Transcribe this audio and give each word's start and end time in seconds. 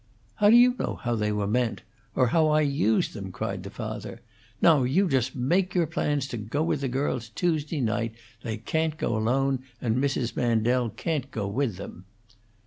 "How 0.37 0.49
do 0.49 0.55
you 0.55 0.73
know 0.79 0.95
how 0.95 1.13
they 1.13 1.31
were 1.31 1.45
meant? 1.45 1.83
Or 2.15 2.29
how 2.29 2.47
I 2.47 2.61
used 2.61 3.13
them?" 3.13 3.31
cried 3.31 3.61
the 3.61 3.69
father. 3.69 4.19
"Now 4.59 4.81
you 4.81 5.07
just 5.07 5.35
make 5.35 5.75
your 5.75 5.85
plans 5.85 6.25
to 6.29 6.37
go 6.37 6.63
with 6.63 6.81
the 6.81 6.87
girls, 6.87 7.29
Tuesday 7.29 7.81
night. 7.81 8.15
They 8.41 8.57
can't 8.57 8.97
go 8.97 9.15
alone, 9.15 9.59
and 9.79 9.97
Mrs. 9.97 10.35
Mandel 10.35 10.89
can't 10.89 11.29
go 11.29 11.45
with 11.47 11.75
them." 11.75 12.05